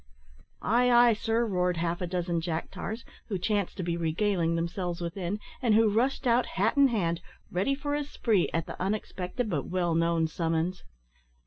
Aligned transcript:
"Ay, 0.63 0.89
ay, 0.89 1.13
sir!" 1.13 1.45
roared 1.45 1.77
half 1.77 2.01
a 2.01 2.07
dozen 2.07 2.41
jack 2.41 2.71
tars, 2.71 3.05
who 3.27 3.37
chanced 3.37 3.77
to 3.77 3.83
be 3.83 3.95
regaling 3.95 4.55
themselves 4.55 4.99
within, 4.99 5.39
and 5.61 5.75
who 5.75 5.93
rushed 5.93 6.25
out, 6.25 6.47
hat 6.57 6.75
in 6.75 6.87
hand, 6.87 7.21
ready 7.51 7.75
for 7.75 7.93
a 7.93 8.03
spree, 8.03 8.49
at 8.51 8.65
the 8.65 8.81
unexpected 8.81 9.47
but 9.47 9.67
well 9.67 9.93
known 9.93 10.25
summons. 10.25 10.83